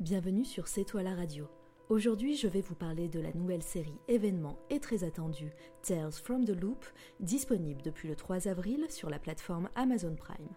Bienvenue 0.00 0.46
sur 0.46 0.66
C'est 0.66 0.86
toi 0.86 1.02
la 1.02 1.14
radio. 1.14 1.46
Aujourd'hui, 1.90 2.34
je 2.34 2.48
vais 2.48 2.62
vous 2.62 2.74
parler 2.74 3.06
de 3.06 3.20
la 3.20 3.34
nouvelle 3.34 3.62
série 3.62 4.00
événement 4.08 4.58
et 4.70 4.80
très 4.80 5.04
attendue 5.04 5.52
Tales 5.82 6.10
from 6.12 6.46
the 6.46 6.58
Loop, 6.58 6.86
disponible 7.20 7.82
depuis 7.82 8.08
le 8.08 8.16
3 8.16 8.48
avril 8.48 8.86
sur 8.88 9.10
la 9.10 9.18
plateforme 9.18 9.68
Amazon 9.74 10.16
Prime. 10.16 10.48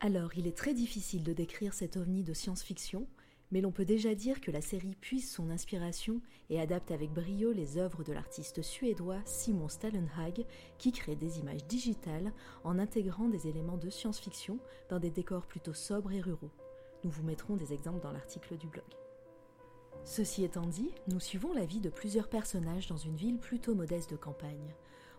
Alors, 0.00 0.36
il 0.36 0.46
est 0.46 0.56
très 0.56 0.74
difficile 0.74 1.22
de 1.22 1.32
décrire 1.32 1.72
cet 1.72 1.96
ovni 1.96 2.22
de 2.22 2.34
science-fiction, 2.34 3.06
mais 3.52 3.62
l'on 3.62 3.72
peut 3.72 3.86
déjà 3.86 4.14
dire 4.14 4.42
que 4.42 4.50
la 4.50 4.60
série 4.60 4.96
puise 5.00 5.32
son 5.32 5.48
inspiration 5.48 6.20
et 6.50 6.60
adapte 6.60 6.90
avec 6.90 7.14
brio 7.14 7.52
les 7.52 7.78
œuvres 7.78 8.04
de 8.04 8.12
l'artiste 8.12 8.60
suédois 8.60 9.22
Simon 9.24 9.68
Stallenhag, 9.68 10.44
qui 10.76 10.92
crée 10.92 11.16
des 11.16 11.38
images 11.38 11.64
digitales 11.64 12.34
en 12.64 12.78
intégrant 12.78 13.28
des 13.28 13.48
éléments 13.48 13.78
de 13.78 13.88
science-fiction 13.88 14.58
dans 14.90 14.98
des 14.98 15.10
décors 15.10 15.46
plutôt 15.46 15.72
sobres 15.72 16.12
et 16.12 16.20
ruraux. 16.20 16.52
Nous 17.02 17.10
vous 17.10 17.22
mettrons 17.22 17.56
des 17.56 17.72
exemples 17.72 18.00
dans 18.00 18.12
l'article 18.12 18.56
du 18.56 18.66
blog. 18.66 18.84
Ceci 20.04 20.44
étant 20.44 20.66
dit, 20.66 20.90
nous 21.08 21.20
suivons 21.20 21.52
la 21.52 21.64
vie 21.64 21.80
de 21.80 21.90
plusieurs 21.90 22.28
personnages 22.28 22.86
dans 22.88 22.96
une 22.96 23.16
ville 23.16 23.38
plutôt 23.38 23.74
modeste 23.74 24.10
de 24.10 24.16
campagne. 24.16 24.74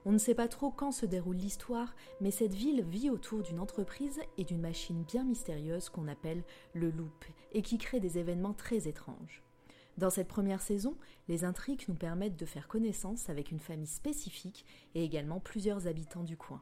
On 0.06 0.12
ne 0.12 0.18
sait 0.18 0.36
pas 0.36 0.48
trop 0.48 0.72
quand 0.72 0.92
se 0.92 1.06
déroule 1.06 1.36
l'histoire, 1.36 1.96
mais 2.20 2.32
cette 2.32 2.54
ville 2.54 2.84
vit 2.84 3.10
autour 3.10 3.44
d'une 3.44 3.60
entreprise 3.60 4.20
et 4.38 4.44
d'une 4.44 4.62
machine 4.62 5.04
bien 5.04 5.24
mystérieuse 5.24 5.90
qu'on 5.90 6.08
appelle 6.08 6.44
le 6.74 6.90
loop, 6.90 7.26
et 7.54 7.62
qui 7.62 7.78
crée 7.78 8.00
des 8.00 8.18
événements 8.18 8.54
très 8.54 8.88
étranges. 8.88 9.44
Dans 9.98 10.10
cette 10.10 10.28
première 10.28 10.62
saison, 10.62 10.96
les 11.28 11.44
intrigues 11.46 11.86
nous 11.88 11.96
permettent 11.96 12.40
de 12.40 12.46
faire 12.46 12.68
connaissance 12.68 13.30
avec 13.30 13.52
une 13.52 13.60
famille 13.60 13.88
spécifique 13.88 14.66
et 14.96 15.04
également 15.04 15.40
plusieurs 15.40 15.86
habitants 15.86 16.24
du 16.24 16.38
coin. 16.38 16.62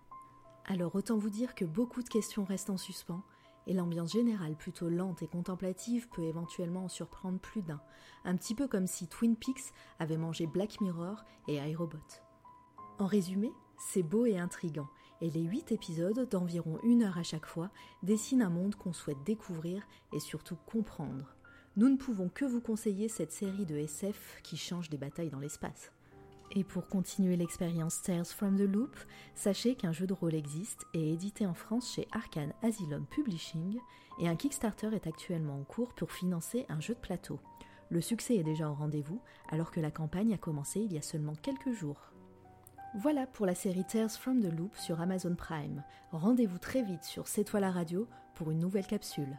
Alors 0.66 0.96
autant 0.96 1.18
vous 1.18 1.30
dire 1.30 1.56
que 1.56 1.66
beaucoup 1.66 2.04
de 2.04 2.10
questions 2.10 2.44
restent 2.44 2.70
en 2.70 2.78
suspens, 2.78 3.24
et 3.70 3.74
l'ambiance 3.74 4.14
générale 4.14 4.56
plutôt 4.56 4.90
lente 4.90 5.22
et 5.22 5.28
contemplative 5.28 6.10
peut 6.10 6.24
éventuellement 6.24 6.86
en 6.86 6.90
surprendre 6.90 7.40
plus 7.40 7.62
d'un, 7.62 7.80
un 8.26 8.36
petit 8.36 8.56
peu 8.56 8.68
comme 8.68 8.88
si 8.88 9.08
Twin 9.08 9.36
Peaks 9.36 9.74
avait 10.00 10.18
mangé 10.18 10.48
Black 10.48 10.82
Mirror 10.82 11.24
et 11.48 11.58
iRobot. 11.58 12.00
En 12.98 13.06
résumé, 13.06 13.52
c'est 13.78 14.04
beau 14.04 14.26
et 14.26 14.40
intrigant, 14.40 14.90
et 15.22 15.30
les 15.30 15.44
huit 15.44 15.72
épisodes 15.72 16.28
d'environ 16.30 16.80
une 16.84 17.04
heure 17.04 17.20
à 17.20 17.24
chaque 17.24 17.46
fois 17.46 17.70
dessinent 18.02 18.42
un 18.42 18.50
monde 18.50 18.76
qu'on 18.76 18.92
souhaite 18.92 19.24
découvrir 19.24 19.88
et 20.14 20.20
surtout 20.20 20.58
comprendre. 20.66 21.36
Nous 21.78 21.90
ne 21.90 21.98
pouvons 21.98 22.28
que 22.28 22.46
vous 22.46 22.62
conseiller 22.62 23.08
cette 23.08 23.32
série 23.32 23.68
de 23.68 23.78
SF 23.78 24.40
qui 24.44 24.58
change 24.58 24.90
des 24.90 24.98
batailles 24.98 25.30
dans 25.30 25.40
l'espace. 25.40 25.92
Et 26.56 26.64
pour 26.64 26.88
continuer 26.88 27.36
l'expérience 27.36 28.02
Tales 28.02 28.26
from 28.26 28.58
the 28.58 28.62
Loop, 28.62 28.96
sachez 29.36 29.76
qu'un 29.76 29.92
jeu 29.92 30.08
de 30.08 30.14
rôle 30.14 30.34
existe 30.34 30.86
et 30.94 31.10
est 31.10 31.14
édité 31.14 31.46
en 31.46 31.54
France 31.54 31.94
chez 31.94 32.08
Arkane 32.12 32.54
Asylum 32.64 33.06
Publishing 33.06 33.78
et 34.20 34.28
un 34.28 34.36
Kickstarter 34.36 34.90
est 34.94 35.06
actuellement 35.06 35.60
en 35.60 35.64
cours 35.64 35.94
pour 35.94 36.12
financer 36.12 36.66
un 36.70 36.80
jeu 36.80 36.96
de 36.96 37.00
plateau. 37.00 37.40
Le 37.92 38.02
succès 38.02 38.36
est 38.36 38.44
déjà 38.44 38.70
au 38.70 38.74
rendez-vous 38.74 39.22
alors 39.50 39.70
que 39.70 39.80
la 39.80 39.92
campagne 39.92 40.34
a 40.34 40.38
commencé 40.38 40.80
il 40.80 40.92
y 40.92 40.98
a 40.98 41.04
seulement 41.04 41.36
quelques 41.36 41.72
jours. 41.72 42.14
Voilà 42.96 43.28
pour 43.28 43.46
la 43.46 43.54
série 43.54 43.86
Tales 43.86 44.10
from 44.10 44.42
the 44.42 44.52
Loop 44.52 44.76
sur 44.76 45.00
Amazon 45.02 45.36
Prime. 45.36 45.84
Rendez-vous 46.12 46.58
très 46.58 46.82
vite 46.82 47.04
sur 47.04 47.28
C'est 47.28 47.44
toi 47.44 47.60
la 47.60 47.70
radio 47.70 48.08
pour 48.34 48.50
une 48.50 48.60
nouvelle 48.60 48.88
capsule. 48.88 49.38